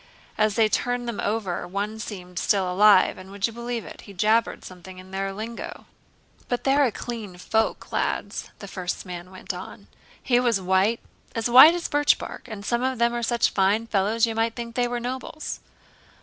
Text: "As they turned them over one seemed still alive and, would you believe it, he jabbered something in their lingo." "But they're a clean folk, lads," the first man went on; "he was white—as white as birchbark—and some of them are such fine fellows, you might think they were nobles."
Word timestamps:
"As 0.35 0.55
they 0.55 0.67
turned 0.67 1.07
them 1.07 1.19
over 1.19 1.67
one 1.67 1.99
seemed 1.99 2.39
still 2.39 2.71
alive 2.73 3.19
and, 3.19 3.29
would 3.29 3.45
you 3.45 3.53
believe 3.53 3.85
it, 3.85 4.01
he 4.01 4.13
jabbered 4.15 4.65
something 4.65 4.97
in 4.97 5.11
their 5.11 5.31
lingo." 5.31 5.85
"But 6.47 6.63
they're 6.63 6.85
a 6.85 6.91
clean 6.91 7.37
folk, 7.37 7.91
lads," 7.91 8.49
the 8.57 8.67
first 8.67 9.05
man 9.05 9.29
went 9.29 9.53
on; 9.53 9.85
"he 10.23 10.39
was 10.39 10.59
white—as 10.59 11.51
white 11.51 11.75
as 11.75 11.87
birchbark—and 11.87 12.65
some 12.65 12.81
of 12.81 12.97
them 12.97 13.13
are 13.13 13.21
such 13.21 13.51
fine 13.51 13.85
fellows, 13.85 14.25
you 14.25 14.33
might 14.33 14.55
think 14.55 14.73
they 14.73 14.87
were 14.87 14.99
nobles." 14.99 15.59